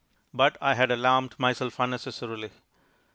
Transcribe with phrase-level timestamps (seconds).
[0.33, 2.49] But I had alarmed myself unnecessarily.